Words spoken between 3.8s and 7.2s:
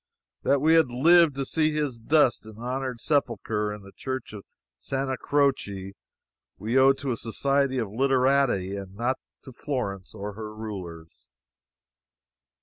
the church of Santa Croce we owed to a